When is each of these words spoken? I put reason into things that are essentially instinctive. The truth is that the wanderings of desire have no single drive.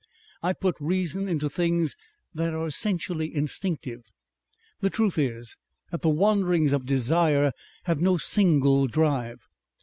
I 0.41 0.53
put 0.53 0.75
reason 0.79 1.29
into 1.29 1.47
things 1.47 1.95
that 2.33 2.55
are 2.55 2.65
essentially 2.65 3.31
instinctive. 3.35 4.01
The 4.79 4.89
truth 4.89 5.19
is 5.19 5.57
that 5.91 6.01
the 6.01 6.09
wanderings 6.09 6.73
of 6.73 6.87
desire 6.87 7.51
have 7.83 8.01
no 8.01 8.17
single 8.17 8.87
drive. 8.87 9.41